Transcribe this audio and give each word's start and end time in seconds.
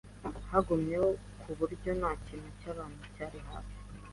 Hagumyeho 0.51 1.07
kuburyo 1.41 1.89
ntakintu 1.99 2.49
cyabantu 2.59 3.03
cyari 3.15 3.39
hafi 3.47 3.77